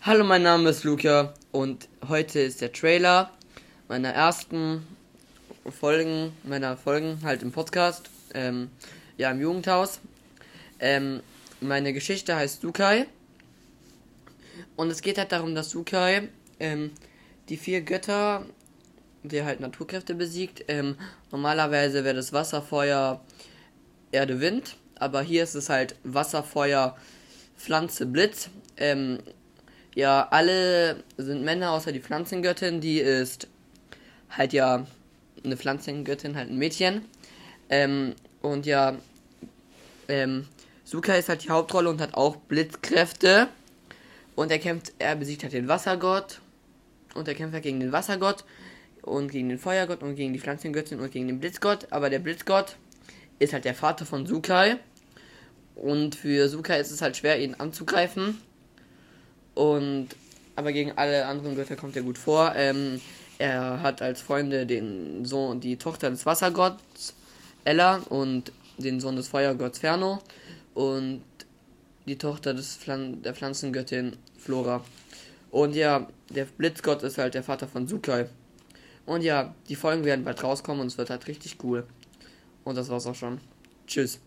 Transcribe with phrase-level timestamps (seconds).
[0.00, 3.32] Hallo, mein Name ist Luca und heute ist der Trailer
[3.88, 4.86] meiner ersten
[5.68, 8.70] Folgen, meiner Folgen halt im Podcast, ähm,
[9.16, 9.98] ja im Jugendhaus.
[10.78, 11.20] Ähm,
[11.60, 13.06] meine Geschichte heißt Sukai
[14.76, 16.28] und es geht halt darum, dass Sukai
[16.60, 16.92] ähm,
[17.48, 18.46] die vier Götter,
[19.24, 20.64] der halt Naturkräfte besiegt.
[20.68, 20.94] Ähm,
[21.32, 23.20] normalerweise wäre das Wasser, Feuer,
[24.12, 26.96] Erde, Wind, aber hier ist es halt Wasser, Feuer,
[27.56, 28.48] Pflanze, Blitz.
[28.76, 29.18] Ähm,
[29.98, 33.48] ja, alle sind Männer, außer die Pflanzengöttin, die ist
[34.30, 34.86] halt ja
[35.42, 37.04] eine Pflanzengöttin, halt ein Mädchen.
[37.68, 38.96] Ähm, und ja,
[40.06, 40.46] ähm,
[40.84, 43.48] Suka ist halt die Hauptrolle und hat auch Blitzkräfte.
[44.36, 46.42] Und er kämpft, er besiegt halt den Wassergott.
[47.16, 48.44] Und er kämpft halt gegen den Wassergott
[49.02, 51.88] und gegen den Feuergott und gegen die Pflanzengöttin und gegen den Blitzgott.
[51.90, 52.76] Aber der Blitzgott
[53.40, 54.76] ist halt der Vater von Sukai.
[55.74, 58.38] Und für Sukai ist es halt schwer, ihn anzugreifen.
[59.58, 60.10] Und
[60.54, 62.52] aber gegen alle anderen Götter kommt er gut vor.
[62.54, 63.00] Ähm,
[63.38, 67.14] er hat als Freunde den Sohn, die Tochter des Wassergotts
[67.64, 70.20] Ella und den Sohn des Feuergotts Ferno
[70.74, 71.22] und
[72.06, 74.84] die Tochter des Pflan der Pflanzengöttin Flora.
[75.50, 78.28] Und ja, der Blitzgott ist halt der Vater von Sukai.
[79.06, 81.84] Und ja, die Folgen werden bald rauskommen und es wird halt richtig cool.
[82.62, 83.40] Und das war's auch schon.
[83.88, 84.20] Tschüss.